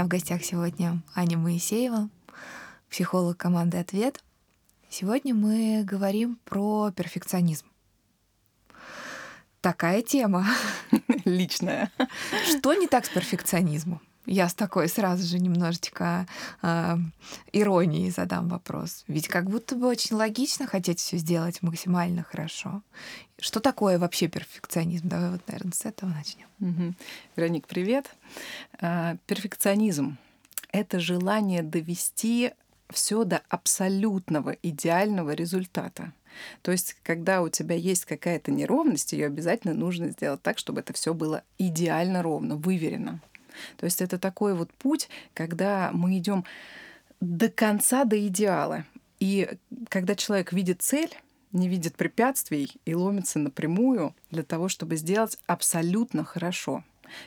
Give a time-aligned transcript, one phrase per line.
[0.00, 2.08] меня в гостях сегодня Аня Моисеева,
[2.88, 4.18] психолог команды «Ответ».
[4.88, 7.66] Сегодня мы говорим про перфекционизм.
[9.60, 10.46] Такая тема.
[11.26, 11.92] Личная.
[12.48, 14.00] Что не так с перфекционизмом?
[14.26, 16.26] Я с такой сразу же немножечко
[16.62, 16.96] э,
[17.52, 19.04] иронией задам вопрос.
[19.08, 22.82] Ведь как будто бы очень логично хотеть все сделать максимально хорошо.
[23.38, 25.08] Что такое вообще перфекционизм?
[25.08, 26.46] Давай вот, наверное, с этого начнем.
[26.60, 26.94] Угу.
[27.36, 28.14] Вероник, привет.
[28.78, 30.18] А, перфекционизм—
[30.72, 32.52] это желание довести
[32.90, 36.12] все до абсолютного идеального результата.
[36.62, 40.92] То есть, когда у тебя есть какая-то неровность, ее обязательно нужно сделать так, чтобы это
[40.92, 43.20] все было идеально ровно, выверено.
[43.76, 46.44] То есть это такой вот путь, когда мы идем
[47.20, 48.84] до конца, до идеала.
[49.18, 49.48] И
[49.88, 51.14] когда человек видит цель,
[51.52, 56.84] не видит препятствий и ломится напрямую для того, чтобы сделать абсолютно хорошо.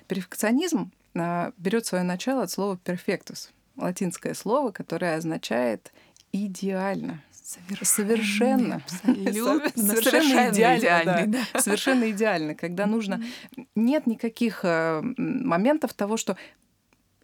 [0.08, 5.92] Перфекционизм а, берет свое начало от слова perfectus, латинское слово, которое означает
[6.32, 7.22] идеально.
[7.44, 8.76] Совершенно.
[8.76, 9.70] Абсолютно.
[9.76, 10.80] Совершенно, совершенно идеально.
[10.80, 11.46] идеально да.
[11.54, 11.60] Да.
[11.60, 12.56] Совершенно идеально.
[12.56, 13.22] Когда нужно...
[13.76, 16.38] Нет никаких э, моментов того, что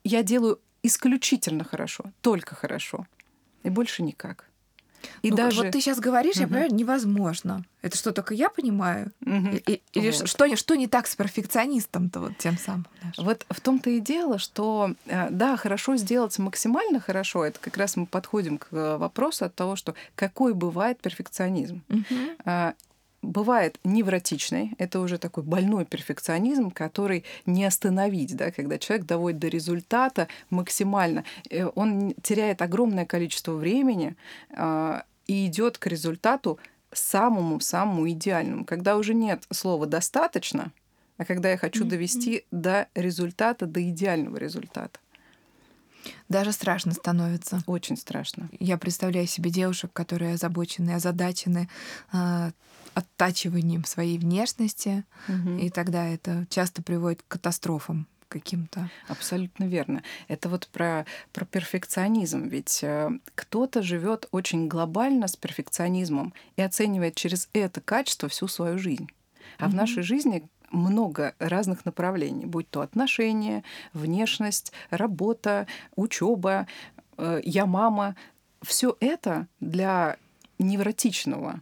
[0.03, 3.07] я делаю исключительно хорошо, только хорошо.
[3.63, 4.48] И больше никак.
[5.21, 5.63] И ну, даже...
[5.63, 6.41] Вот ты сейчас говоришь, угу.
[6.41, 7.63] я понимаю, невозможно.
[7.81, 9.11] Это что, только я понимаю?
[9.25, 9.61] Угу.
[9.67, 10.27] И, или вот.
[10.27, 12.87] что, что не так с перфекционистом-то вот тем самым?
[13.03, 13.21] Даже?
[13.21, 17.95] Вот в том-то и дело, что э, да, хорошо сделать максимально хорошо, это как раз
[17.95, 21.81] мы подходим к э, вопросу от того, что какой бывает перфекционизм.
[21.89, 22.73] Угу
[23.21, 29.47] бывает невротичный, это уже такой больной перфекционизм, который не остановить, да, когда человек доводит до
[29.47, 34.15] результата максимально, э, он теряет огромное количество времени
[34.51, 36.59] э, и идет к результату
[36.91, 40.71] самому-самому идеальному, когда уже нет слова «достаточно»,
[41.17, 44.99] а когда я хочу довести до результата, до идеального результата.
[46.29, 47.61] Даже страшно становится.
[47.65, 48.49] Очень страшно.
[48.59, 51.69] Я представляю себе девушек, которые озабочены, озадачены
[52.13, 52.51] э,
[52.93, 55.57] оттачиванием своей внешности, угу.
[55.57, 58.89] и тогда это часто приводит к катастрофам каким-то.
[59.07, 60.03] Абсолютно верно.
[60.27, 62.47] Это вот про, про перфекционизм.
[62.47, 68.77] Ведь э, кто-то живет очень глобально с перфекционизмом и оценивает через это качество всю свою
[68.77, 69.09] жизнь.
[69.57, 73.63] А mm в нашей жизни много разных направлений, будь то отношения,
[73.93, 76.67] внешность, работа, учеба,
[77.17, 78.15] э, я мама.
[78.61, 80.17] Все это для
[80.59, 81.61] невротичного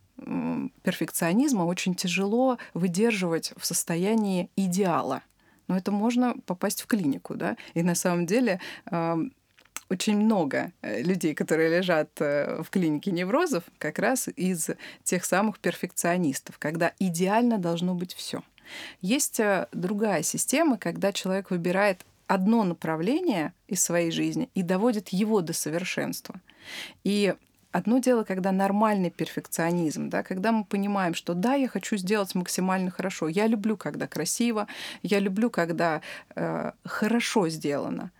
[0.84, 5.22] перфекционизма очень тяжело выдерживать в состоянии идеала.
[5.68, 7.58] Но это можно попасть в клинику, да.
[7.74, 8.60] И на самом деле
[9.90, 14.70] очень много э, людей, которые лежат э, в клинике неврозов, как раз из
[15.04, 18.44] тех самых перфекционистов, когда идеально должно быть все.
[19.02, 25.42] Есть э, другая система, когда человек выбирает одно направление из своей жизни и доводит его
[25.42, 26.36] до совершенства.
[27.06, 27.34] И
[27.78, 32.90] Одно дело, когда нормальный перфекционизм, да, когда мы понимаем, что да, я хочу сделать максимально
[32.90, 33.28] хорошо.
[33.28, 34.66] Я люблю, когда красиво,
[35.04, 36.02] я люблю, когда
[36.36, 38.12] э, хорошо сделано.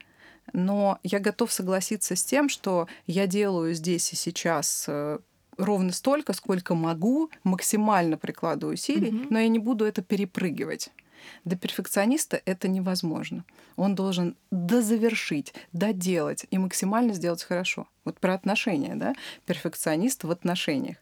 [0.54, 5.18] Но я готов согласиться с тем, что я делаю здесь и сейчас э,
[5.58, 9.28] ровно столько, сколько могу, максимально прикладываю усилий, mm-hmm.
[9.32, 10.92] но я не буду это перепрыгивать.
[11.46, 13.44] Для перфекциониста это невозможно.
[13.76, 17.88] Он должен дозавершить, доделать и максимально сделать хорошо.
[18.06, 19.16] Вот про отношения, да?
[19.46, 20.98] Перфекционист в отношениях.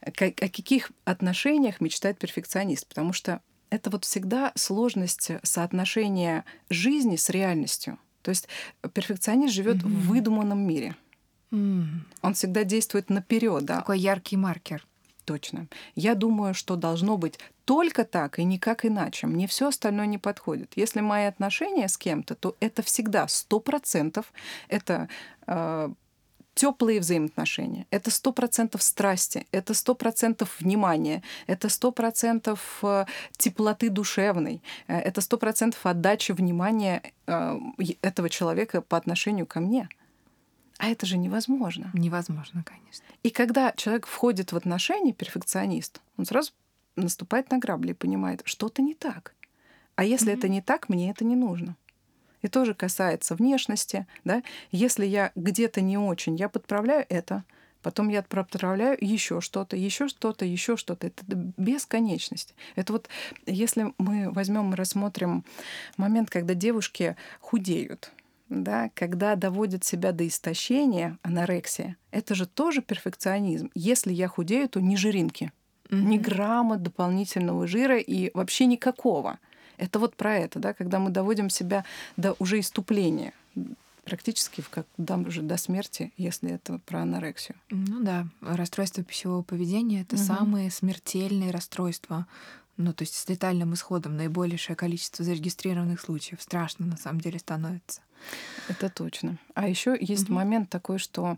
[0.00, 2.86] О каких отношениях мечтает перфекционист?
[2.86, 7.98] Потому что это вот всегда сложность соотношения жизни с реальностью.
[8.22, 8.48] То есть
[8.92, 9.88] перфекционист живет mm-hmm.
[9.88, 10.96] в выдуманном мире.
[11.52, 11.86] Mm.
[12.22, 13.76] Он всегда действует наперед, да.
[13.76, 14.84] Такой яркий маркер.
[15.26, 15.66] Точно.
[15.96, 19.26] Я думаю, что должно быть только так и никак иначе.
[19.26, 20.72] Мне все остальное не подходит.
[20.76, 24.32] Если мои отношения с кем-то, то это всегда сто процентов.
[24.68, 25.08] Это
[25.48, 25.88] э,
[26.54, 33.04] теплые взаимоотношения, это сто процентов страсти, это сто процентов внимания, это сто процентов э,
[33.36, 37.58] теплоты душевной, э, это сто процентов отдачи внимания э,
[38.00, 39.88] этого человека по отношению ко мне.
[40.78, 41.90] А это же невозможно.
[41.94, 43.04] Невозможно, конечно.
[43.22, 46.52] И когда человек входит в отношения, перфекционист, он сразу
[46.96, 49.34] наступает на грабли и понимает, что-то не так.
[49.94, 50.38] А если mm-hmm.
[50.38, 51.76] это не так, мне это не нужно.
[52.42, 54.42] И тоже касается внешности, да.
[54.70, 57.44] Если я где-то не очень, я подправляю это,
[57.82, 61.06] потом я подправляю еще что-то, еще что-то, еще что-то.
[61.06, 62.54] Это бесконечность.
[62.74, 63.08] Это вот
[63.46, 65.44] если мы возьмем и рассмотрим
[65.96, 68.12] момент, когда девушки худеют,
[68.48, 73.70] да, когда доводят себя до истощения, анорексия, это же тоже перфекционизм.
[73.74, 75.52] Если я худею, то не жиринки,
[75.88, 76.02] mm-hmm.
[76.02, 79.38] ни грамма дополнительного жира и вообще никакого.
[79.78, 81.84] Это вот про это, да, когда мы доводим себя
[82.16, 83.32] до уже иступления,
[84.04, 87.56] практически в как уже до смерти, если это про анорексию.
[87.70, 90.24] Ну да, расстройство пищевого поведения это угу.
[90.24, 92.26] самые смертельные расстройства.
[92.78, 96.42] Ну, то есть с летальным исходом наибольшее количество зарегистрированных случаев.
[96.42, 98.02] Страшно на самом деле становится.
[98.68, 99.38] Это точно.
[99.54, 100.34] А еще есть угу.
[100.34, 101.36] момент такой, что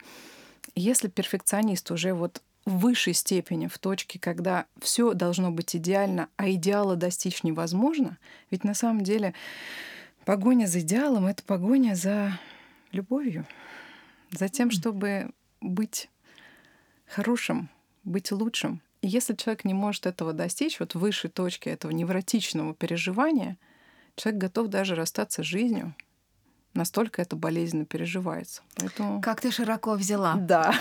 [0.75, 6.51] если перфекционист уже вот в высшей степени, в точке, когда все должно быть идеально, а
[6.51, 8.19] идеала достичь невозможно,
[8.51, 9.35] ведь на самом деле
[10.25, 12.39] погоня за идеалом— это погоня за
[12.93, 13.47] любовью,
[14.31, 16.11] за тем, чтобы быть
[17.07, 17.69] хорошим,
[18.05, 18.83] быть лучшим.
[19.01, 23.57] И если человек не может этого достичь, вот высшей точки этого невротичного переживания,
[24.17, 25.95] человек готов даже расстаться с жизнью.
[26.79, 28.63] Настолько это болезненно переживается.
[28.77, 29.21] Поэтому...
[29.21, 30.37] Как ты широко взяла.
[30.37, 30.73] Да.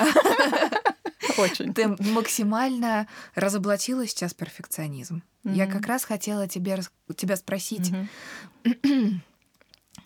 [1.39, 1.73] Очень.
[1.73, 5.23] Ты максимально разоблачила сейчас перфекционизм.
[5.43, 5.55] Mm-hmm.
[5.55, 6.83] Я как раз хотела тебе,
[7.15, 7.91] тебя спросить,
[8.63, 9.19] mm-hmm.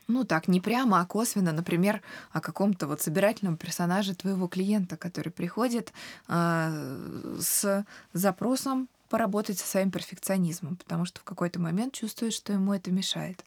[0.08, 2.02] ну так, не прямо, а косвенно, например,
[2.32, 5.92] о каком-то вот собирательном персонаже твоего клиента, который приходит
[6.30, 12.74] э, с запросом поработать со своим перфекционизмом, потому что в какой-то момент чувствует, что ему
[12.74, 13.44] это мешает.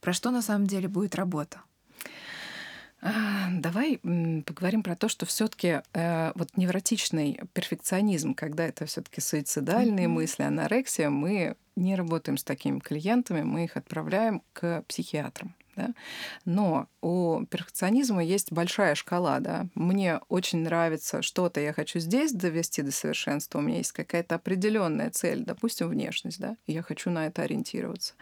[0.00, 1.60] Про что на самом деле будет работа?
[3.04, 10.06] А, давай поговорим про то, что все-таки э, вот невротичный перфекционизм, когда это все-таки суицидальные
[10.06, 10.08] mm-hmm.
[10.08, 15.52] мысли, анорексия, мы не работаем с такими клиентами, мы их отправляем к психиатрам.
[15.74, 15.94] Да?
[16.44, 19.40] Но у перфекционизма есть большая шкала.
[19.40, 19.66] Да?
[19.74, 25.10] Мне очень нравится что-то, я хочу здесь довести до совершенства, у меня есть какая-то определенная
[25.10, 26.56] цель, допустим, внешность, да?
[26.66, 28.14] и я хочу на это ориентироваться.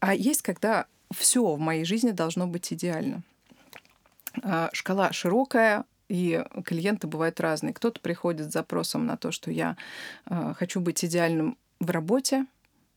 [0.00, 3.22] А есть, когда все в моей жизни должно быть идеально.
[4.44, 7.74] А, шкала широкая, и клиенты бывают разные.
[7.74, 9.76] Кто-то приходит с запросом на то, что я
[10.26, 12.46] а, хочу быть идеальным в работе,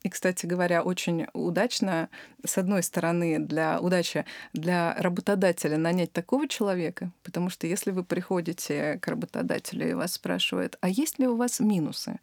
[0.04, 2.10] и, кстати говоря, очень удачно,
[2.44, 8.98] с одной стороны, для удачи для работодателя нанять такого человека, потому что если вы приходите
[9.02, 12.20] к работодателю и вас спрашивают, а есть ли у вас минусы?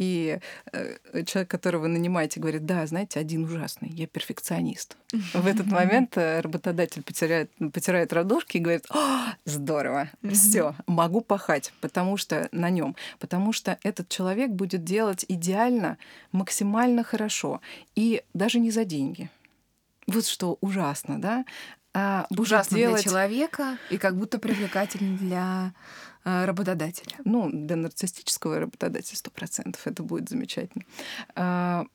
[0.00, 0.38] И
[0.72, 0.96] э,
[1.26, 4.96] человек, которого вы нанимаете, говорит, да, знаете, один ужасный, я перфекционист.
[5.34, 8.86] В этот момент э, работодатель потирает, потирает радужки и говорит,
[9.44, 15.98] здорово, все, могу пахать, потому что на нем, потому что этот человек будет делать идеально,
[16.32, 17.19] максимально хорошо,
[17.94, 19.30] и даже не за деньги.
[20.06, 21.44] Вот что ужасно, да?
[21.92, 23.02] А ужасно делать...
[23.02, 25.72] для человека и как будто привлекательно для
[26.22, 27.16] Э, работодателя.
[27.24, 30.84] Ну, для нарциссического работодателя сто процентов это будет замечательно.
[31.34, 31.86] А,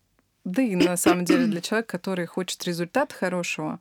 [0.44, 3.80] да и на самом деле для человека, который хочет результата хорошего,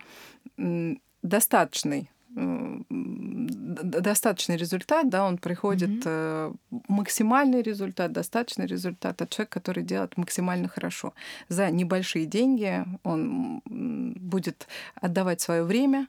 [1.23, 6.57] достаточный достаточный результат, да, он приходит mm-hmm.
[6.89, 11.15] максимальный результат, достаточный результат от человека, который делает максимально хорошо.
[11.49, 14.67] За небольшие деньги он будет
[14.97, 16.09] отдавать свое время,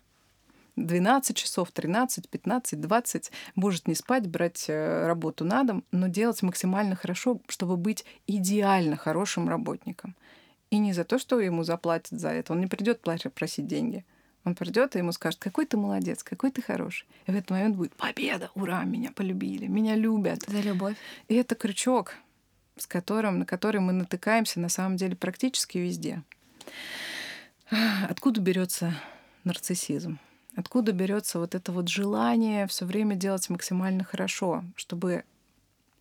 [0.76, 6.44] 12 часов, 13, 15, 20, может не спать, брать э, работу на дом, но делать
[6.44, 10.16] максимально хорошо, чтобы быть идеально хорошим работником.
[10.72, 12.52] И не за то, что ему заплатят за это.
[12.52, 13.02] Он не придет
[13.34, 14.04] просить деньги.
[14.46, 17.08] Он придет и ему скажет, какой ты молодец, какой ты хороший.
[17.26, 20.44] И в этот момент будет победа, ура, меня полюбили, меня любят.
[20.48, 20.96] За любовь.
[21.28, 22.14] И это крючок,
[22.78, 26.22] с которым, на который мы натыкаемся на самом деле практически везде.
[28.08, 28.94] Откуда берется
[29.44, 30.20] нарциссизм?
[30.56, 35.26] Откуда берется вот это вот желание все время делать максимально хорошо, чтобы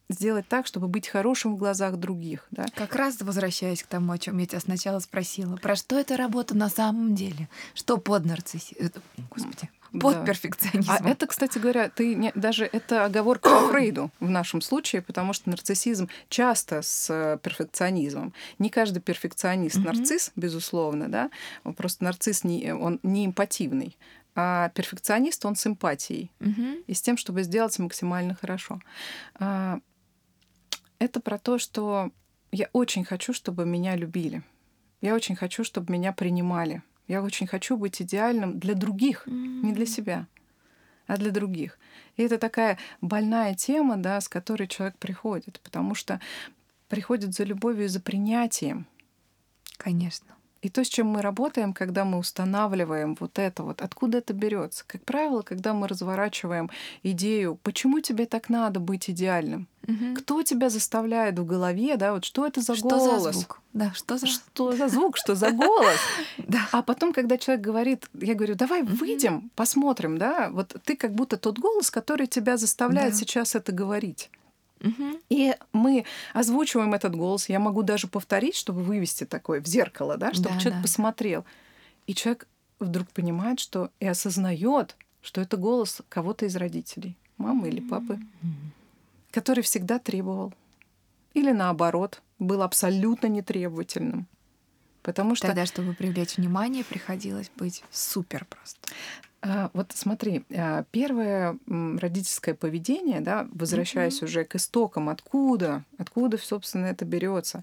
[0.09, 2.47] сделать так, чтобы быть хорошим в глазах других.
[2.51, 2.67] Да?
[2.75, 6.57] Как раз возвращаясь к тому, о чем я тебя сначала спросила, про что эта работа
[6.57, 7.49] на самом деле?
[7.75, 8.91] Что под нарциссизмом?
[8.95, 9.71] Э, господи,
[10.01, 10.25] под да.
[10.25, 10.99] перфекционизмом.
[11.01, 15.33] А это, кстати говоря, ты не, даже это оговорка по Фрейду в нашем случае, потому
[15.33, 18.33] что нарциссизм часто с э, перфекционизмом.
[18.59, 19.85] Не каждый перфекционист mm-hmm.
[19.85, 21.31] нарцисс, безусловно, да.
[21.77, 23.97] Просто нарцисс не, он не эмпативный.
[24.37, 26.83] А перфекционист, он с эмпатией угу.
[26.89, 28.81] и с тем, чтобы сделать максимально хорошо.
[31.05, 32.13] Это про то, что
[32.51, 34.43] я очень хочу, чтобы меня любили.
[35.03, 36.83] Я очень хочу, чтобы меня принимали.
[37.09, 39.65] Я очень хочу быть идеальным для других, mm-hmm.
[39.65, 40.27] не для себя,
[41.07, 41.79] а для других.
[42.17, 46.23] И это такая больная тема, да, с которой человек приходит, потому что
[46.89, 48.87] приходит за любовью и за принятием.
[49.77, 50.34] Конечно.
[50.65, 54.83] И то, с чем мы работаем, когда мы устанавливаем вот это вот, откуда это берется?
[54.87, 56.71] Как правило, когда мы разворачиваем
[57.03, 59.69] идею, почему тебе так надо быть идеальным?
[59.87, 60.15] Угу.
[60.17, 63.23] Кто тебя заставляет в голове, да, вот что это за что голос?
[63.23, 63.61] За звук?
[63.75, 64.27] Да, что за...
[64.27, 65.99] Что за звук, что за голос?
[66.39, 66.67] Да.
[66.73, 71.37] А потом, когда человек говорит, я говорю, давай выйдем, посмотрим, да, вот ты как будто
[71.37, 74.31] тот голос, который тебя заставляет сейчас это говорить.
[75.29, 77.49] И мы озвучиваем этот голос.
[77.49, 80.83] Я могу даже повторить, чтобы вывести такое в зеркало, да, чтобы да, человек да.
[80.83, 81.45] посмотрел.
[82.07, 82.47] И человек
[82.79, 88.19] вдруг понимает, что и осознает, что это голос кого-то из родителей, мамы или папы,
[89.31, 90.53] который всегда требовал.
[91.33, 94.27] Или наоборот, был абсолютно нетребовательным.
[95.03, 95.49] Потому что...
[95.49, 98.81] Тогда, чтобы привлечь внимание, приходилось быть супер просто.
[99.47, 104.25] А, вот смотри, а, первое родительское поведение, да, возвращаясь mm-hmm.
[104.25, 107.63] уже к истокам, откуда, откуда, собственно, это берется.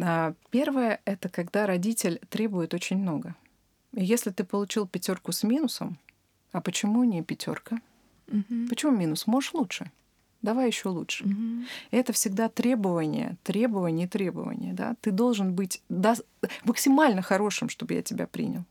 [0.00, 3.34] А, первое это когда родитель требует очень много.
[3.92, 5.98] И если ты получил пятерку с минусом,
[6.50, 7.78] а почему не пятерка?
[8.28, 8.68] Угу.
[8.70, 9.26] Почему минус?
[9.26, 9.90] Можешь лучше.
[10.40, 11.24] Давай еще лучше.
[11.24, 11.64] Угу.
[11.90, 14.72] Это всегда требование, требование, требование.
[14.72, 14.96] Да?
[15.02, 16.14] Ты должен быть да,
[16.64, 18.64] максимально хорошим, чтобы я тебя принял.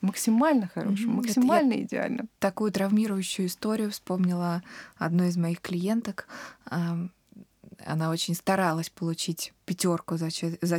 [0.00, 2.26] Максимально хорошим, максимально Это идеально.
[2.38, 4.62] Такую травмирующую историю вспомнила
[4.96, 6.28] одной из моих клиенток.
[6.64, 10.30] Она очень старалась получить пятерку за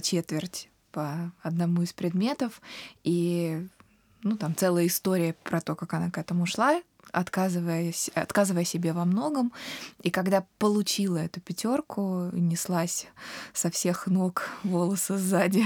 [0.01, 2.61] четверть по одному из предметов,
[3.03, 3.67] и
[4.23, 9.05] ну, там целая история про то, как она к этому шла, отказываясь, отказывая себе во
[9.05, 9.51] многом.
[10.01, 13.07] И когда получила эту пятерку, неслась
[13.53, 15.65] со всех ног волосы сзади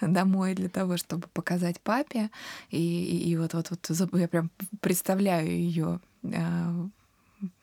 [0.00, 2.30] домой для того, чтобы показать папе.
[2.70, 4.50] И, и, и вот, вот, вот я прям
[4.80, 6.00] представляю ее
[6.34, 6.88] а,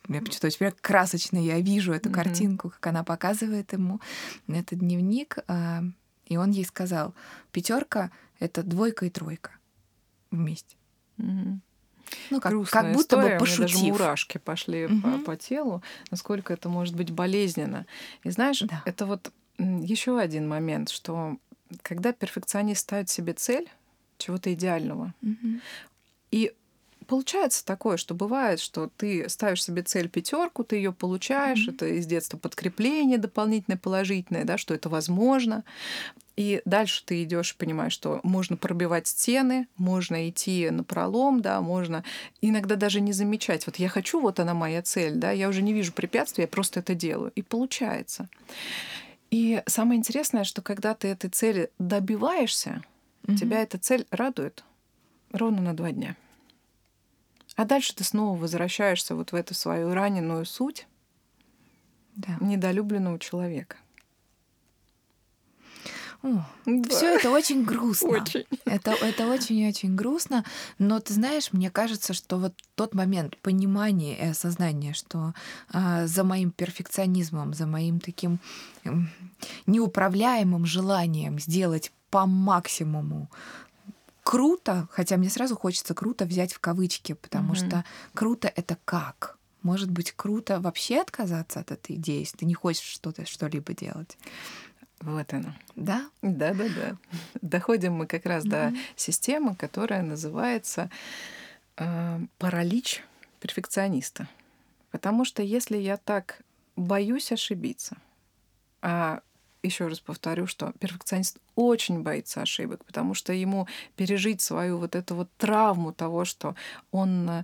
[0.10, 2.14] я почему-то теперь красочно я вижу эту mm-hmm.
[2.14, 4.00] картинку, как она показывает ему
[4.48, 5.84] этот дневник, а,
[6.28, 7.14] и он ей сказал:
[7.52, 9.52] пятерка это двойка и тройка
[10.32, 10.76] вместе.
[11.18, 11.60] Угу.
[12.32, 13.74] Ну, как, как будто история, бы пошутив.
[13.74, 15.02] Даже мурашки пошли угу.
[15.02, 17.86] по, по телу, насколько это может быть болезненно.
[18.24, 18.82] И знаешь, да.
[18.86, 21.38] это вот еще один момент, что
[21.82, 23.70] когда перфекционист ставит себе цель
[24.18, 25.60] чего-то идеального, угу.
[26.32, 26.54] и
[27.04, 31.76] получается такое, что бывает, что ты ставишь себе цель пятерку, ты ее получаешь, mm-hmm.
[31.76, 35.64] это из детства подкрепление дополнительное положительное, да, что это возможно.
[36.36, 42.04] И дальше ты идешь, понимаешь, что можно пробивать стены, можно идти на пролом, да, можно
[42.42, 43.68] иногда даже не замечать.
[43.68, 46.80] Вот я хочу, вот она моя цель, да, я уже не вижу препятствий, я просто
[46.80, 47.32] это делаю.
[47.36, 48.30] И получается.
[49.34, 52.84] И самое интересное, что когда ты этой цели добиваешься,
[53.24, 53.36] mm-hmm.
[53.36, 54.64] тебя эта цель радует
[55.32, 56.16] ровно на два дня.
[57.56, 60.86] А дальше ты снова возвращаешься вот в эту свою раненую суть
[62.16, 62.38] да.
[62.42, 63.78] недолюбленного человека.
[66.24, 66.90] Да.
[66.90, 68.10] Все это очень грустно.
[68.10, 68.46] Очень.
[68.64, 70.46] Это, это очень-очень грустно.
[70.80, 75.34] Но ты знаешь, мне кажется, что вот тот момент понимания и осознания, что
[75.72, 78.40] а, за моим перфекционизмом, за моим таким
[78.86, 78.90] э,
[79.68, 83.30] неуправляемым желанием сделать по максимуму
[84.24, 87.68] круто, хотя мне сразу хочется круто взять в кавычки, потому mm-hmm.
[87.68, 89.38] что круто это как?
[89.62, 94.18] Может быть, круто вообще отказаться от этой идеи, если ты не хочешь что-то, что-либо делать.
[95.06, 95.54] Вот оно.
[95.76, 96.10] Да?
[96.22, 96.98] Да, да, да.
[97.42, 98.72] Доходим мы как раз mm-hmm.
[98.72, 100.90] до системы, которая называется
[101.78, 103.04] э, паралич
[103.42, 104.28] перфекциониста.
[104.92, 106.40] Потому что если я так
[106.78, 107.98] боюсь ошибиться,
[108.82, 109.22] а
[109.62, 113.68] еще раз повторю, что перфекционист очень боится ошибок, потому что ему
[113.98, 116.56] пережить свою вот эту вот травму того, что
[116.92, 117.44] он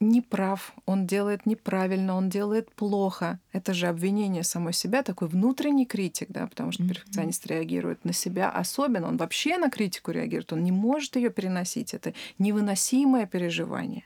[0.00, 3.38] э, не прав, он делает неправильно, он делает плохо.
[3.52, 8.50] Это же обвинение самой себя, такой внутренний критик, да, потому что перфекционист реагирует на себя
[8.50, 14.04] особенно, он вообще на критику реагирует, он не может ее переносить, это невыносимое переживание.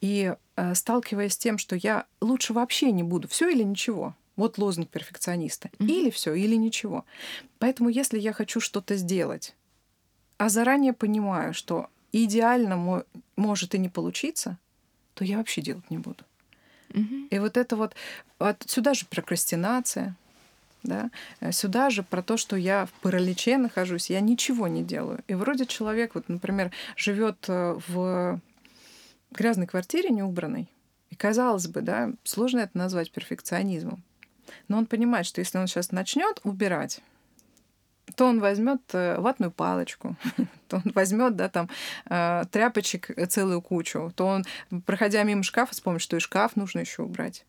[0.00, 4.58] И э, сталкиваясь с тем, что я лучше вообще не буду, все или ничего, вот
[4.58, 5.68] лозунг перфекциониста.
[5.68, 5.86] Mm-hmm.
[5.86, 7.04] Или все, или ничего.
[7.58, 9.54] Поэтому, если я хочу что-то сделать,
[10.38, 13.04] а заранее понимаю, что идеально
[13.36, 14.58] может и не получиться,
[15.20, 16.24] то я вообще делать не буду.
[16.88, 17.28] Mm-hmm.
[17.28, 17.94] И вот это вот,
[18.38, 20.16] вот сюда же прокрастинация,
[20.82, 21.10] да,
[21.50, 25.22] сюда же про то, что я в параличе нахожусь, я ничего не делаю.
[25.28, 28.40] И вроде человек, вот, например, живет э, в
[29.30, 30.68] грязной квартире неубранной,
[31.10, 34.02] и казалось бы, да, сложно это назвать перфекционизмом.
[34.68, 37.00] Но он понимает, что если он сейчас начнет убирать,
[38.20, 40.14] то он возьмет э, ватную палочку,
[40.68, 41.70] то он возьмет, да, там
[42.04, 44.44] э, тряпочек целую кучу, то он,
[44.84, 47.46] проходя мимо шкафа, вспомнит, что и шкаф нужно еще убрать.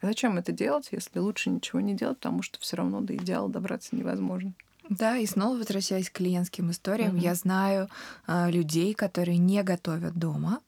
[0.00, 3.50] А зачем это делать, если лучше ничего не делать, потому что все равно до идеала
[3.50, 4.54] добраться невозможно.
[4.88, 7.22] Да, и снова возвращаясь к клиентским историям, угу.
[7.22, 7.90] я знаю
[8.26, 10.60] э, людей, которые не готовят дома,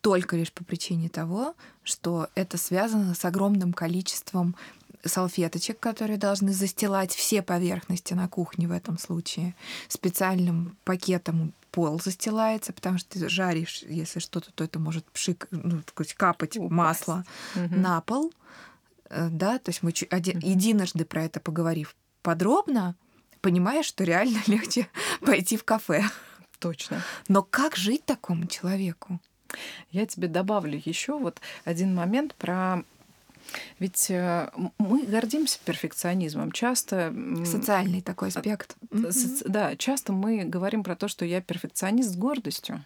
[0.00, 4.56] только лишь по причине того, что это связано с огромным количеством
[5.04, 9.54] салфеточек, которые должны застилать все поверхности на кухне в этом случае.
[9.88, 15.82] Специальным пакетом пол застилается, потому что ты жаришь, если что-то, то это может пшик, ну,
[16.16, 16.72] капать Упасть.
[16.72, 17.74] масло угу.
[17.74, 18.32] на пол.
[19.10, 22.96] Э, да, то есть мы один, единожды про это поговорив подробно,
[23.40, 24.88] понимаешь, что реально легче
[25.20, 26.04] пойти в кафе.
[26.58, 27.02] Точно.
[27.28, 29.20] Но как жить такому человеку?
[29.90, 32.82] Я тебе добавлю еще вот один момент про
[33.78, 36.52] ведь э, мы гордимся перфекционизмом.
[36.52, 37.14] Часто...
[37.44, 38.76] Социальный такой аспект.
[38.90, 39.44] Соци...
[39.46, 42.84] Да, часто мы говорим про то, что я перфекционист с гордостью.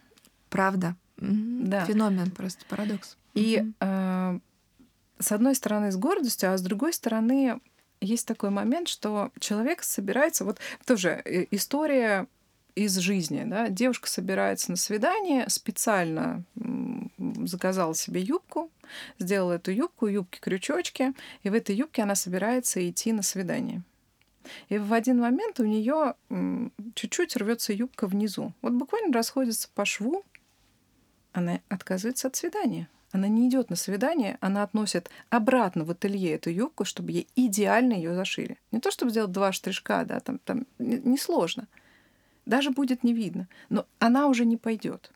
[0.51, 0.97] Правда.
[1.17, 1.85] Да.
[1.85, 3.17] Феномен просто, парадокс.
[3.35, 4.39] И э,
[5.19, 7.61] с одной стороны с гордостью, а с другой стороны
[8.01, 12.27] есть такой момент, что человек собирается, вот тоже э, история
[12.85, 13.45] из жизни.
[13.45, 13.69] Да?
[13.69, 16.45] Девушка собирается на свидание, специально
[17.17, 18.71] заказала себе юбку,
[19.19, 23.83] сделала эту юбку, юбки крючочки, и в этой юбке она собирается идти на свидание.
[24.69, 26.15] И в один момент у нее
[26.95, 28.55] чуть-чуть рвется юбка внизу.
[28.63, 30.25] Вот буквально расходится по шву,
[31.33, 32.89] она отказывается от свидания.
[33.11, 37.95] Она не идет на свидание, она относит обратно в ателье эту юбку, чтобы ей идеально
[37.95, 38.59] ее зашили.
[38.71, 41.63] Не то, чтобы сделать два штришка, да, там, там несложно.
[41.63, 41.69] Не
[42.49, 45.13] даже будет не видно, но она уже не пойдет.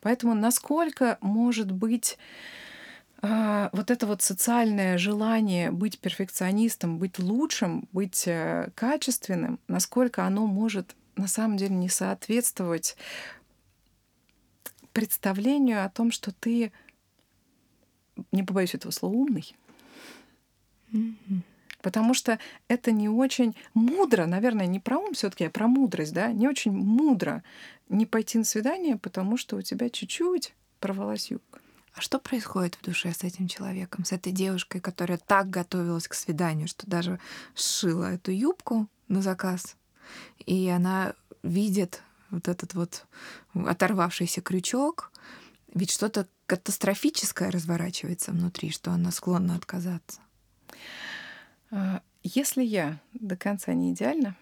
[0.00, 2.16] Поэтому насколько может быть
[3.22, 10.46] э, вот это вот социальное желание быть перфекционистом, быть лучшим, быть э, качественным, насколько оно
[10.46, 12.96] может на самом деле не соответствовать
[14.92, 16.72] представлению о том, что ты,
[18.30, 19.56] не побоюсь этого слова, умный.
[21.84, 26.14] Потому что это не очень мудро, наверное, не про ум все таки а про мудрость,
[26.14, 27.44] да, не очень мудро
[27.90, 31.60] не пойти на свидание, потому что у тебя чуть-чуть порвалась юбка.
[31.92, 36.14] А что происходит в душе с этим человеком, с этой девушкой, которая так готовилась к
[36.14, 37.20] свиданию, что даже
[37.54, 39.76] сшила эту юбку на заказ,
[40.46, 41.12] и она
[41.42, 43.04] видит вот этот вот
[43.52, 45.12] оторвавшийся крючок,
[45.74, 50.23] ведь что-то катастрофическое разворачивается внутри, что она склонна отказаться.
[51.70, 54.36] А, если я до конца не идеальна,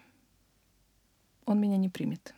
[1.45, 2.33] он меня не примет.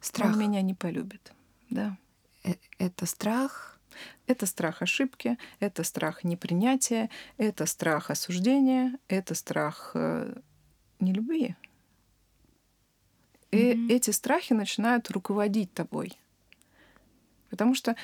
[0.00, 0.32] Страх.
[0.32, 1.32] Он меня не полюбит.
[1.70, 1.96] Да.
[2.44, 3.78] Э, это страх.
[4.26, 10.34] Это страх ошибки, это страх непринятия, это страх осуждения, это страх э,
[11.00, 11.56] нелюбви.
[13.50, 13.90] И mm-hmm.
[13.90, 16.18] эти страхи начинают руководить тобой.
[17.50, 17.96] Потому что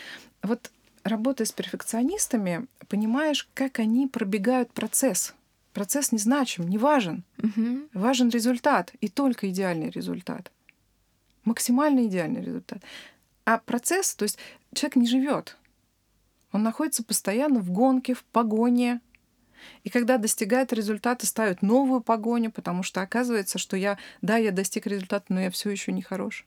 [0.42, 0.72] вот
[1.04, 5.34] работая с перфекционистами, понимаешь, как они пробегают процесс
[5.74, 7.24] процесс не значим, не важен.
[7.42, 7.88] Угу.
[7.92, 10.50] Важен результат, и только идеальный результат.
[11.44, 12.82] Максимально идеальный результат.
[13.44, 14.38] А процесс, то есть
[14.72, 15.58] человек не живет.
[16.52, 19.00] Он находится постоянно в гонке, в погоне.
[19.82, 24.86] И когда достигает результата, ставит новую погоню, потому что оказывается, что я, да, я достиг
[24.86, 26.46] результата, но я все еще не хорош.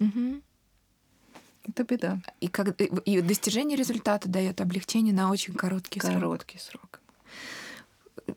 [0.00, 0.40] Угу.
[1.68, 2.18] Это беда.
[2.40, 6.22] И, как, и достижение результата дает облегчение на очень короткий, короткий срок.
[6.22, 7.00] Короткий срок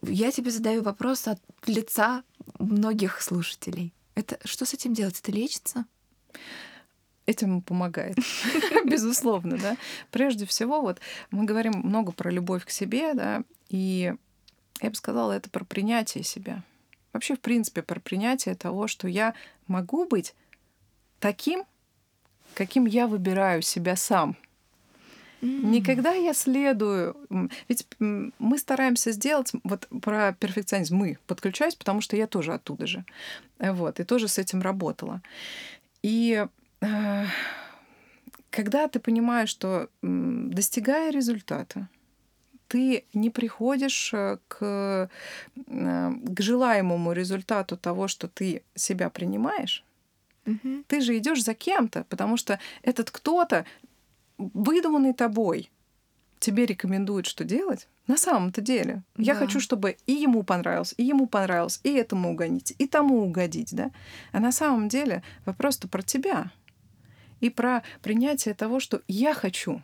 [0.02, 2.23] я тебе задаю вопрос от лица
[2.58, 3.93] многих слушателей.
[4.15, 5.19] Это что с этим делать?
[5.19, 5.86] Это лечится?
[7.25, 8.17] Этим помогает,
[8.86, 9.78] безусловно, да.
[10.10, 10.99] Прежде всего, вот
[11.30, 14.13] мы говорим много про любовь к себе, да, и
[14.82, 16.63] я бы сказала, это про принятие себя.
[17.13, 19.36] Вообще, в принципе, про принятие того, что я
[19.67, 20.34] могу быть
[21.19, 21.65] таким,
[22.56, 24.36] каким я выбираю себя сам—
[25.41, 25.65] Mm.
[25.65, 27.15] Никогда я следую.
[27.67, 30.97] Ведь мы стараемся сделать вот про перфекционизм.
[30.97, 33.06] Мы подключаюсь, потому что я тоже оттуда же.
[33.60, 35.21] Вот, и тоже с этим работала.
[36.04, 36.45] И
[36.82, 37.25] э,
[38.49, 41.88] когда ты понимаешь, что достигая результата,
[42.67, 45.08] ты не приходишь э, к, э,
[45.65, 49.84] к желаемому результату того, что ты себя принимаешь,
[50.45, 50.84] угу.
[50.88, 53.65] ты же идешь за кем-то, потому что этот кто-то
[54.39, 55.69] выдуманный тобой
[56.39, 59.04] тебе рекомендует, что делать, на самом-то деле.
[59.15, 59.23] Да.
[59.23, 63.75] Я хочу, чтобы и ему понравилось, и ему понравилось, и этому угодить, и тому угодить,
[63.75, 63.91] да.
[64.32, 66.52] А на самом деле вопрос-то про тебя
[67.39, 69.82] и про принятие того, что я хочу.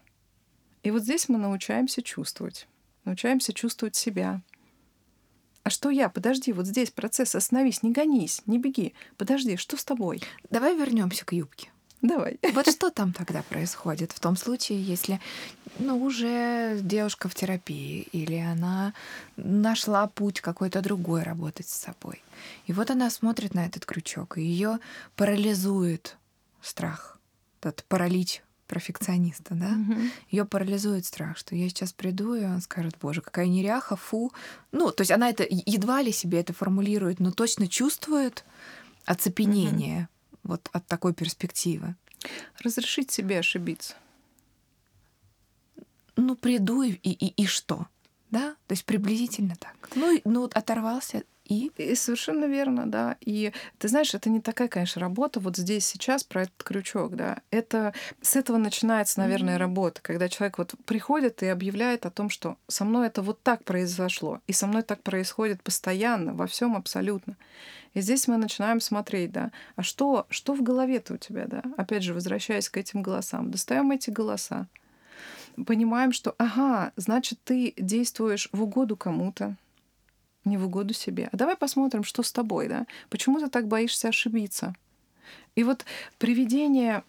[0.83, 2.67] И вот здесь мы научаемся чувствовать,
[3.03, 4.41] научаемся чувствовать себя.
[5.63, 6.09] А что я?
[6.09, 8.93] Подожди, вот здесь процесс, остановись, не гонись, не беги.
[9.17, 10.21] Подожди, что с тобой?
[10.51, 11.69] Давай вернемся к юбке.
[12.01, 12.37] Давай.
[12.53, 15.19] Вот что там тогда происходит в том случае, если
[15.79, 18.93] ну, уже девушка в терапии, или она
[19.37, 22.21] нашла путь какой-то другой работать с собой.
[22.67, 24.79] И вот она смотрит на этот крючок, и ее
[25.15, 26.17] парализует
[26.61, 27.19] страх,
[27.61, 30.01] этот паралич перфекциониста, да, угу.
[30.31, 34.31] ее парализует страх, что я сейчас приду, и он скажет, боже, какая неряха, фу.
[34.71, 38.43] Ну, то есть она это едва ли себе это формулирует, но точно чувствует
[39.05, 40.09] оцепенение
[40.45, 41.95] вот от такой перспективы.
[42.59, 43.95] Разрешить себе ошибиться.
[46.15, 47.87] Ну, приду и, и, и что?
[48.31, 48.55] Да?
[48.67, 49.75] То есть приблизительно так.
[49.95, 51.71] Ну, ну оторвался, и...
[51.77, 53.17] И совершенно верно, да.
[53.21, 57.41] И ты знаешь, это не такая, конечно, работа вот здесь сейчас про этот крючок, да.
[57.51, 59.59] Это с этого начинается, наверное, mm-hmm.
[59.59, 63.63] работа, когда человек вот приходит и объявляет о том, что со мной это вот так
[63.63, 67.35] произошло, и со мной так происходит постоянно, во всем абсолютно.
[67.95, 71.63] И здесь мы начинаем смотреть, да, а что, что в голове-то у тебя, да?
[71.77, 74.67] Опять же, возвращаясь к этим голосам, достаем эти голоса,
[75.65, 79.55] понимаем, что, ага, значит, ты действуешь в угоду кому-то,
[80.43, 81.29] не в угоду себе.
[81.31, 82.85] А давай посмотрим, что с тобой, да?
[83.09, 84.75] Почему ты так боишься ошибиться?
[85.55, 85.85] И вот
[86.17, 87.03] приведение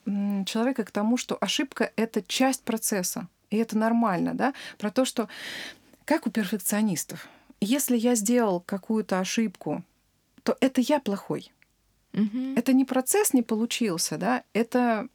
[0.46, 4.55] человека к тому, что ошибка— это часть процесса, и это нормально, да?
[4.79, 5.29] Про то, что
[6.05, 7.29] как у перфекционистов.
[7.61, 9.83] Если я сделал какую-то ошибку,
[10.47, 11.51] то это я плохой.
[12.15, 12.55] Угу.
[12.55, 15.09] Это не процесс не получился, да, это,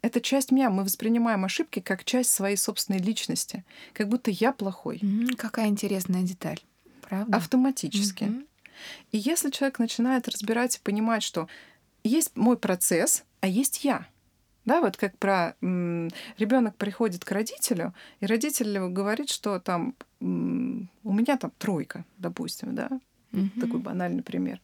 [0.00, 0.70] это часть меня.
[0.70, 3.62] Мы воспринимаем ошибки как часть своей собственной личности,
[3.92, 4.98] как будто я плохой.
[5.02, 5.36] Угу.
[5.36, 6.60] Какая интересная деталь,
[7.02, 7.36] правда?
[7.36, 8.24] Автоматически.
[8.24, 8.42] Угу.
[9.12, 11.46] И если человек начинает разбирать и понимать, что
[12.02, 14.06] есть мой процесс, а есть я.
[14.64, 20.24] Да, вот как про ребенок приходит к родителю, и родитель говорит, что там у
[21.12, 22.88] меня там тройка, допустим, да,
[23.32, 23.60] Угу.
[23.60, 24.60] Такой банальный пример.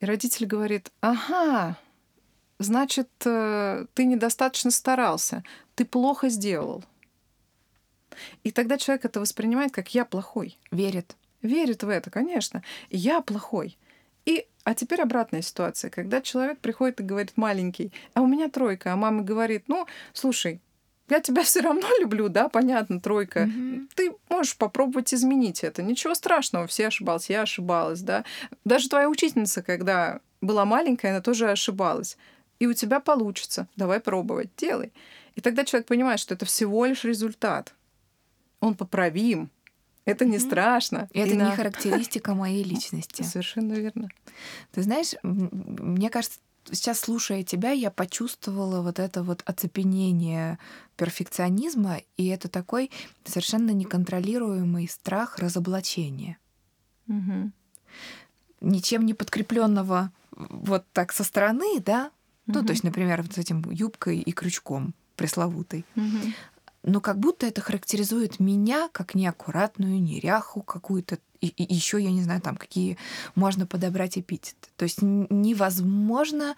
[0.00, 1.76] И родитель говорит, ага,
[2.58, 6.84] значит, э, ты недостаточно старался, ты плохо сделал.
[8.44, 10.58] И тогда человек это воспринимает как я плохой.
[10.70, 11.16] Верит.
[11.42, 12.62] Верит в это, конечно.
[12.90, 13.76] Я плохой.
[14.24, 18.92] И, а теперь обратная ситуация, когда человек приходит и говорит маленький, а у меня тройка,
[18.92, 20.60] а мама говорит, ну, слушай,
[21.08, 23.48] я тебя все равно люблю, да, понятно, тройка.
[23.48, 23.88] Угу.
[23.94, 25.82] Ты можешь попробовать изменить это.
[25.82, 28.24] Ничего страшного, все ошибались, я ошибалась, да.
[28.64, 32.16] Даже твоя учительница, когда была маленькая, она тоже ошибалась.
[32.58, 33.68] И у тебя получится.
[33.76, 34.92] Давай пробовать, делай.
[35.34, 37.74] И тогда человек понимает, что это всего лишь результат.
[38.60, 39.50] Он поправим.
[40.06, 41.08] Это не страшно.
[41.12, 41.56] И это и не на...
[41.56, 43.22] характеристика моей личности.
[43.22, 44.08] Совершенно верно.
[44.72, 46.38] Ты знаешь, мне кажется,
[46.72, 50.58] сейчас слушая тебя, я почувствовала вот это вот оцепенение
[50.96, 52.90] перфекционизма, и это такой
[53.24, 56.38] совершенно неконтролируемый страх разоблачения.
[57.08, 57.50] Угу.
[58.60, 62.10] Ничем не подкрепленного вот так со стороны, да?
[62.46, 62.58] Угу.
[62.58, 65.84] Ну, то есть, например, вот с этим юбкой и крючком пресловутой.
[65.96, 66.32] Угу.
[66.82, 72.22] Но как будто это характеризует меня как неаккуратную неряху, какую-то и, и еще я не
[72.22, 72.96] знаю там какие
[73.34, 74.68] можно подобрать эпитеты.
[74.76, 76.54] То есть невозможно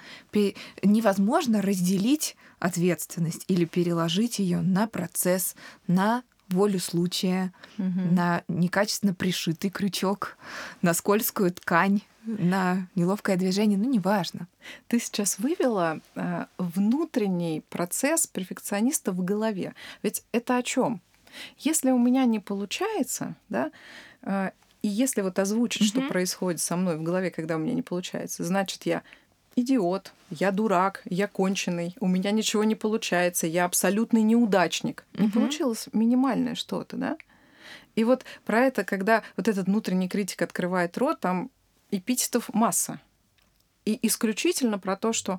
[0.83, 5.55] невозможно разделить ответственность или переложить ее на процесс,
[5.87, 8.01] на волю случая, угу.
[8.11, 10.39] на некачественно пришитый крючок,
[10.83, 14.49] на скользкую ткань, на неловкое движение, ну неважно.
[14.87, 19.75] Ты сейчас вывела э, внутренний процесс перфекциониста в голове.
[20.03, 21.01] Ведь это о чем?
[21.59, 23.71] Если у меня не получается, да,
[24.23, 24.51] э,
[24.89, 26.01] и если вот озвучить, mm-hmm.
[26.01, 29.03] что происходит со мной в голове, когда у меня не получается, значит, я
[29.55, 35.05] идиот, я дурак, я конченый, у меня ничего не получается, я абсолютный неудачник.
[35.13, 35.23] Mm-hmm.
[35.23, 37.19] Не получилось минимальное что-то, да?
[37.97, 41.51] И вот про это, когда вот этот внутренний критик открывает рот, там
[41.91, 42.99] эпитетов масса.
[43.85, 45.39] И исключительно про то, что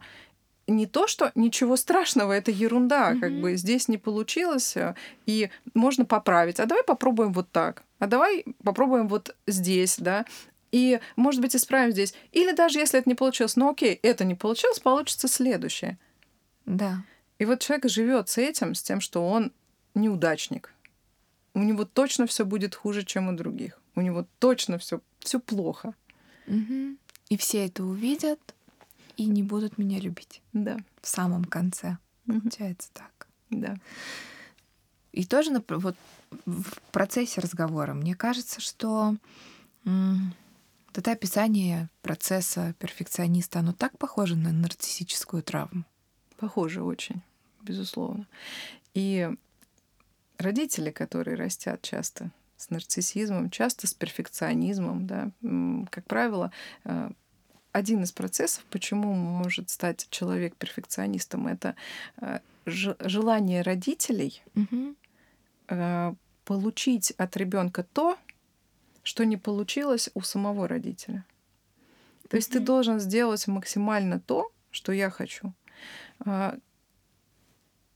[0.67, 3.19] не то, что ничего страшного, это ерунда, mm-hmm.
[3.19, 4.93] как бы здесь не получилось, э,
[5.25, 6.59] и можно поправить.
[6.59, 7.83] А давай попробуем вот так.
[7.99, 10.25] А давай попробуем вот здесь, да.
[10.71, 12.13] И, может быть, исправим здесь.
[12.31, 15.97] Или даже если это не получилось, ну окей, это не получилось, получится следующее.
[16.65, 17.03] Да.
[17.39, 19.51] И вот человек живет с этим, с тем, что он
[19.95, 20.73] неудачник.
[21.53, 23.79] У него точно все будет хуже, чем у других.
[23.95, 25.93] У него точно все все плохо.
[26.47, 26.97] Угу.
[27.29, 28.39] И все это увидят,
[29.17, 30.41] и не будут меня любить.
[30.53, 30.77] Да.
[31.01, 31.97] В самом конце.
[32.25, 33.27] Получается так.
[33.49, 33.75] Да.
[35.11, 35.95] И тоже вот
[36.45, 39.15] в процессе разговора мне кажется, что
[39.85, 45.83] вот это описание процесса перфекциониста, оно так похоже на нарциссическую травму.
[46.37, 47.21] Похоже очень,
[47.61, 48.27] безусловно.
[48.93, 49.29] И
[50.37, 55.31] родители, которые растят часто с нарциссизмом, часто с перфекционизмом, да,
[55.91, 56.51] как правило,
[56.85, 57.11] э,
[57.71, 61.75] один из процессов, почему может стать человек перфекционистом, это
[62.17, 64.95] э, желание родителей угу.
[66.45, 68.17] Получить от ребенка то,
[69.03, 71.25] что не получилось у самого родителя.
[72.29, 75.53] То есть ты должен сделать максимально то, что я хочу.
[76.25, 76.57] А,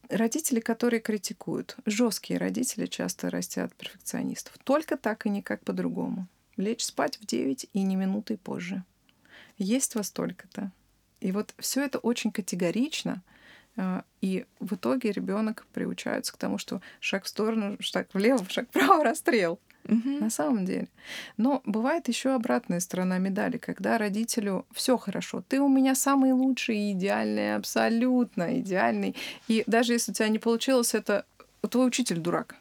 [0.10, 4.58] родители, которые критикуют, жесткие родители часто растят перфекционистов.
[4.64, 6.28] Только так и никак по-другому.
[6.58, 8.84] Лечь спать в 9 и не минутой позже
[9.58, 10.72] есть во столько-то.
[11.20, 13.22] И вот все это очень категорично,
[14.22, 19.04] и в итоге ребенок приучается к тому, что шаг в сторону, шаг влево, шаг вправо,
[19.04, 19.60] расстрел.
[19.86, 20.10] Угу.
[20.20, 20.88] На самом деле.
[21.36, 25.44] Но бывает еще обратная сторона медали, когда родителю все хорошо.
[25.50, 29.14] Ты у меня самый лучший, идеальный, абсолютно идеальный.
[29.50, 31.26] И даже если у тебя не получилось, это
[31.70, 32.56] твой учитель дурак.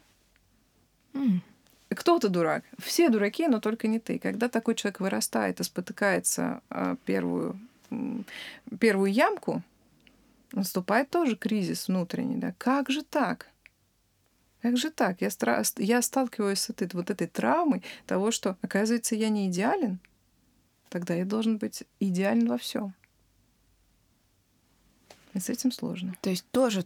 [1.15, 1.43] М.
[1.91, 2.65] Кто ты дурак?
[2.79, 4.19] Все дураки, но только не ты.
[4.19, 6.61] Когда такой человек вырастает и спотыкается
[7.05, 7.57] первую,
[8.81, 9.63] первую ямку,
[10.53, 12.37] наступает тоже кризис внутренний.
[12.37, 12.55] Да?
[12.59, 13.49] Как же так?
[14.61, 15.21] Как же так?
[15.21, 19.99] Я, стра- я сталкиваюсь с этой, вот этой травмой того, что, оказывается, я не идеален.
[20.89, 22.95] Тогда я должен быть идеален во всем.
[25.35, 26.15] И с этим сложно.
[26.21, 26.85] То есть тоже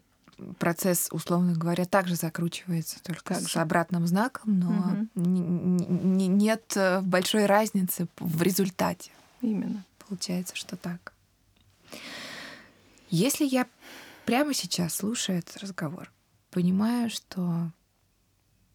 [0.58, 3.58] процесс, условно говоря, также закручивается, только Так с же.
[3.60, 9.10] обратным знаком, но н- нет э, большой разницы в результате.
[9.40, 9.84] Именно.
[10.06, 11.12] Получается, что так.
[13.16, 13.66] Если я
[14.26, 16.12] прямо сейчас, слушая этот разговор,
[16.50, 17.72] понимаю, что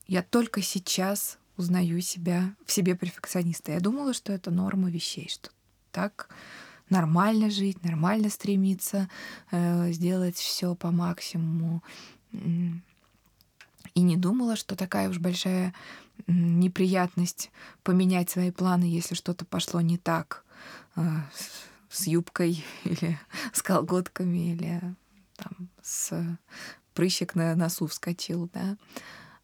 [0.08, 3.73] я только сейчас узнаю себя в себе перфекциониста.
[3.73, 5.51] Я думала, что это норма вещей, что
[5.91, 6.27] так
[6.89, 9.10] нормально жить, нормально стремиться
[9.51, 11.84] э, сделать все по максимуму.
[12.32, 15.75] И не думала, что такая уж большая
[16.25, 17.51] неприятность
[17.84, 20.43] поменять свои планы, если что-то пошло не так
[20.95, 21.01] э,
[21.91, 23.19] с, юбкой или
[23.54, 24.82] с колготками или
[25.36, 26.38] там с
[26.93, 28.77] прыщик на носу вскочил, да.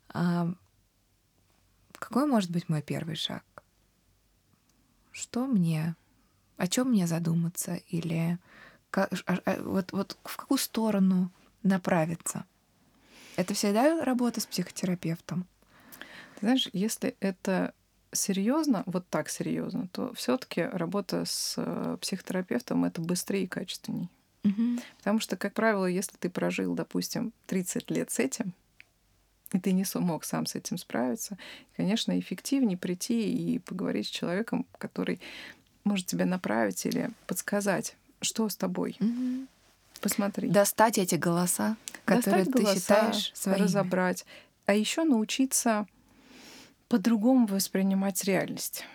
[0.10, 0.54] А
[1.94, 3.44] какой может быть мой первый шаг?
[5.12, 5.96] Что мне,
[6.58, 8.38] о чем мне задуматься или
[8.92, 11.32] ка- а- а- вот, вот в какую сторону
[11.64, 12.46] направиться?
[13.36, 15.48] Это всегда работа с психотерапевтом.
[16.36, 17.74] Ты знаешь, если это
[18.12, 24.10] серьезно, вот так серьезно, то все-таки работа с э, психотерапевтом это быстрее и качественней.
[25.00, 28.54] Потому что, как правило, если ты прожил, допустим, 30 лет с этим,
[29.52, 31.38] и ты не смог сам с этим справиться,
[31.76, 35.20] конечно, эффективнее прийти и поговорить с человеком, который
[35.84, 38.96] может тебя направить или подсказать, что с тобой.
[39.00, 39.48] Мгм.
[40.02, 40.48] Посмотри.
[40.50, 43.64] Достать эти голоса, которые Достать ты голоса, считаешь своими.
[43.64, 44.26] разобрать.
[44.66, 45.88] А еще научиться
[46.88, 48.86] по-другому воспринимать реальность.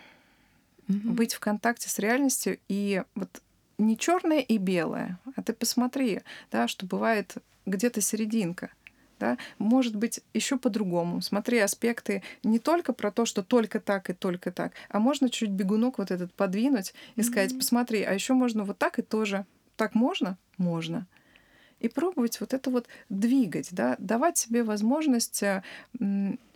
[0.87, 1.15] Мгм.
[1.15, 3.41] Быть в контакте с реальностью и вот
[3.77, 8.69] не черное и белое, а ты посмотри, да, что бывает где-то серединка.
[9.19, 9.37] Да?
[9.57, 11.21] Может быть, еще по-другому.
[11.21, 15.51] Смотри аспекты не только про то, что только так и только так, а можно чуть
[15.51, 17.59] бегунок вот этот подвинуть и сказать, Мгм.
[17.59, 19.45] посмотри, а еще можно вот так и тоже.
[19.77, 20.37] Так можно?
[20.57, 21.07] Можно.
[21.79, 23.95] И пробовать вот это вот двигать, да?
[23.97, 25.63] давать себе возможность э,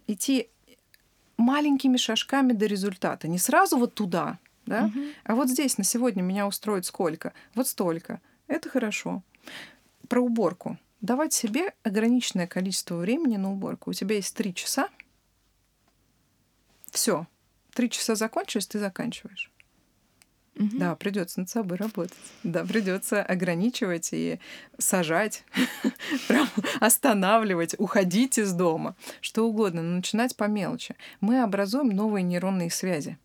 [0.08, 0.50] идти
[1.38, 3.28] маленькими шажками до результата.
[3.28, 4.88] Не сразу вот туда, да?
[4.88, 5.10] Мгм.
[5.24, 7.34] А вот здесь на сегодня меня устроит сколько?
[7.56, 8.22] Вот столько.
[8.48, 9.24] Это хорошо.
[10.08, 10.78] Про уборку.
[11.02, 13.92] Давать себе ограниченное количество времени на уборку.
[13.92, 14.90] У тебя есть три часа.
[16.92, 17.28] Все.
[17.74, 19.52] Три часа закончились, ты заканчиваешь.
[20.58, 20.80] Мгм.
[20.80, 22.18] Да, придется над собой работать.
[22.44, 24.40] Да, придется ограничивать и
[24.78, 25.44] сажать,
[26.28, 30.96] прям останавливать, уходить из дома, что угодно, но начинать по мелочи.
[31.22, 33.18] Мы образуем новые нейронные связи.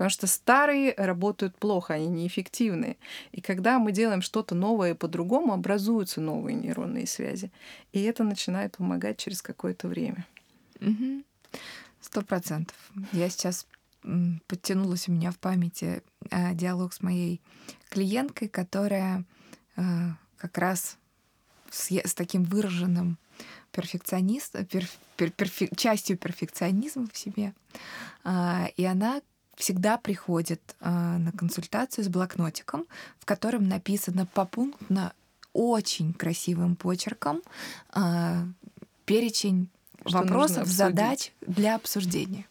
[0.00, 2.96] Потому что старые работают плохо, они неэффективные.
[3.32, 7.50] И когда мы делаем что-то новое по-другому, образуются новые нейронные связи.
[7.92, 10.26] И это начинает помогать через какое-то время.
[12.00, 12.76] Сто процентов.
[13.12, 13.66] Я сейчас
[14.46, 17.40] подтянулась у меня в памяти э, диалог с моей
[17.88, 19.24] клиенткой, которая
[19.76, 19.82] э,
[20.36, 20.96] как раз
[21.70, 23.18] с, с таким выраженным
[23.72, 27.54] перфекционист, перф- пер- перфе- частью перфекционизма в себе.
[28.24, 29.20] А, и она
[29.54, 32.86] всегда приходит а, на консультацию с блокнотиком,
[33.18, 35.12] в котором написано попунктно
[35.52, 37.42] очень красивым почерком
[39.04, 39.68] перечень
[40.06, 42.46] Что вопросов, задач для обсуждения.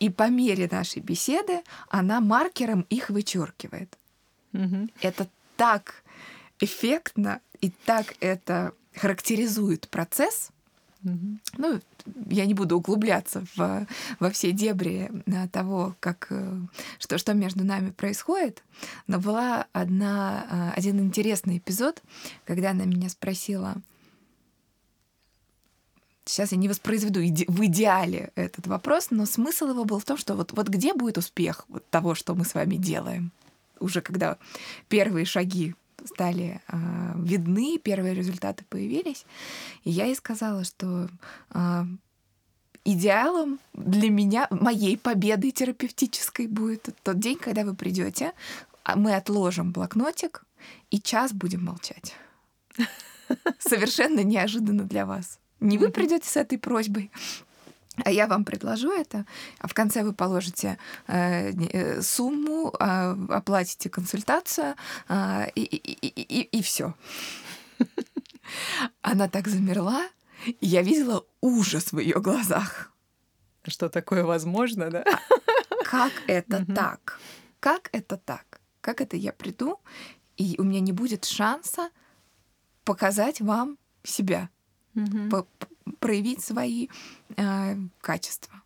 [0.00, 3.98] И по мере нашей беседы она маркером их вычеркивает.
[5.00, 6.02] Это так
[6.60, 10.50] эффектно и так это характеризует процесс.
[11.58, 11.80] Ну,
[12.30, 13.86] я не буду углубляться в,
[14.20, 16.58] во все дебри э, того, как, э,
[16.98, 18.62] что, что между нами происходит,
[19.06, 22.02] но была одна, э, один интересный эпизод,
[22.46, 23.74] когда она меня спросила,
[26.24, 30.16] сейчас я не воспроизведу иде- в идеале этот вопрос, но смысл его был в том,
[30.16, 33.32] что вот, вот где будет успех вот того, что мы с вами делаем,
[33.80, 34.38] уже когда
[34.88, 36.76] первые шаги стали э,
[37.16, 39.24] видны, первые результаты появились.
[39.84, 41.08] И я ей сказала, что
[41.50, 41.84] э,
[42.84, 48.32] идеалом для меня, моей победы терапевтической будет тот день, когда вы придете,
[48.82, 50.44] а мы отложим блокнотик
[50.90, 52.14] и час будем молчать.
[53.58, 55.38] Совершенно неожиданно для вас.
[55.64, 57.10] Не вы придете с этой просьбой,
[58.04, 59.24] а я вам предложу это,
[59.58, 64.74] а в конце вы положите э, э сумму, э, оплатите консультацию,
[65.08, 66.94] э, и, и, и, и, и все.
[69.00, 70.06] Она так замерла,
[70.46, 72.92] и я видела ужас в ее глазах.
[73.66, 75.04] Что такое возможно, да?
[75.70, 77.18] А как это так?
[77.60, 78.60] Как это так?
[78.82, 79.80] Как это я приду,
[80.36, 81.88] и у меня не будет шанса
[82.84, 84.50] показать вам себя,
[85.30, 85.46] по
[86.00, 86.88] проявить свои
[87.36, 88.62] э, качества.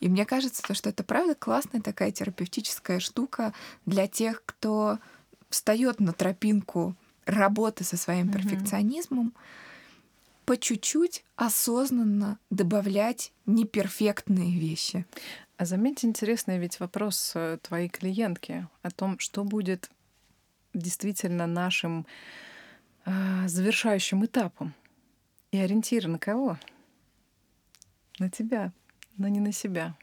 [0.00, 3.52] И мне кажется, то, что это правда классная такая терапевтическая штука
[3.86, 4.98] для тех, кто
[5.48, 6.94] встает на тропинку
[7.26, 8.32] работы со своим mm-hmm.
[8.32, 9.34] перфекционизмом,
[10.44, 15.06] по чуть-чуть осознанно добавлять неперфектные вещи.
[15.56, 19.90] А заметьте, интересный ведь вопрос э, твоей клиентки о том, что будет
[20.74, 22.06] действительно нашим
[23.04, 24.74] э, завершающим этапом.
[25.52, 26.58] И ориентир на кого?
[28.18, 28.72] На тебя,
[29.16, 29.94] но не на себя.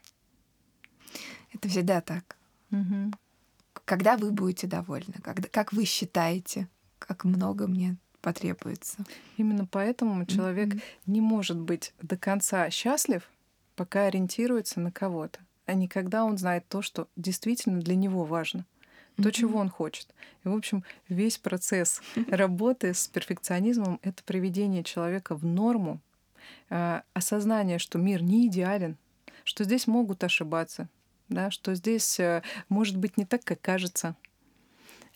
[1.52, 2.36] Это всегда так.
[2.70, 3.12] Угу.
[3.84, 9.04] Когда вы будете довольны, когда, как вы считаете, как много мне потребуется.
[9.36, 10.82] Именно поэтому человек mm-hmm.
[11.06, 13.28] не может быть до конца счастлив,
[13.76, 18.66] пока ориентируется на кого-то, а не когда он знает то, что действительно для него важно
[19.16, 19.32] то, mm-hmm.
[19.32, 20.08] чего он хочет.
[20.44, 26.00] И, в общем, весь процесс работы с перфекционизмом— это приведение человека в норму,
[26.70, 28.96] э, осознание, что мир не идеален,
[29.44, 30.88] что здесь могут ошибаться,
[31.28, 34.16] да, что здесь э, может быть не так, как кажется.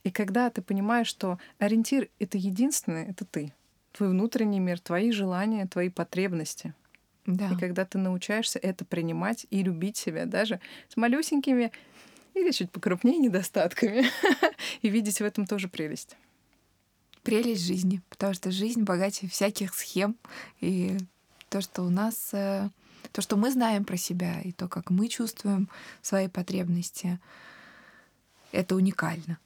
[0.03, 3.53] И когда ты понимаешь, что ориентир— это единственное, это ты,
[3.93, 6.75] твой внутренний мир, твои желания, твои потребности.
[7.27, 7.51] Да.
[7.51, 11.73] И когда ты научаешься это принимать и любить себя даже с малюсенькими
[12.35, 14.07] или чуть покрупнее недостатками,
[14.83, 16.17] и видеть в этом тоже прелесть.
[17.23, 20.17] Прелесть жизни, потому что жизнь богаче всяких схем,
[20.61, 20.99] и
[21.49, 22.69] то, что у нас, э,
[23.13, 25.69] то, что мы знаем про себя, и то, как мы чувствуем
[26.03, 27.19] свои потребности,
[28.53, 29.39] это уникально.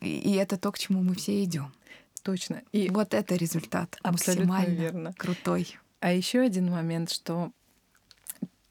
[0.00, 1.72] И это то, к чему мы все идем.
[2.22, 2.62] Точно.
[2.72, 5.12] И вот это результат абсолютно максимально верно.
[5.14, 5.78] крутой.
[6.00, 7.52] А еще один момент, что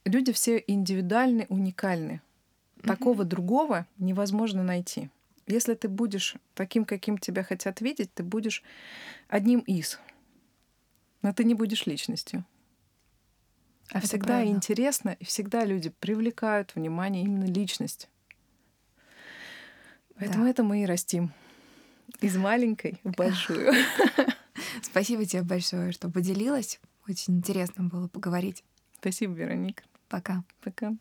[0.06, 2.22] люди все индивидуальны, уникальны.
[2.84, 5.10] Такого другого невозможно найти.
[5.48, 8.64] Если ты будешь таким, каким тебя хотят видеть, ты будешь
[9.28, 10.00] одним из.
[11.22, 12.46] Но ты не будешь личностью.
[13.92, 14.56] А Это всегда правильно.
[14.56, 18.08] интересно, и всегда люди привлекают внимание именно личность.
[20.16, 20.52] Поэтому да.
[20.52, 21.34] это мы и растим.
[22.22, 23.74] Из маленькой в большую.
[24.82, 26.80] Спасибо тебе большое, что поделилась.
[27.08, 28.64] Очень интересно было поговорить.
[29.00, 29.84] Спасибо, Вероника.
[30.08, 30.44] Пока.
[30.62, 30.94] Пока.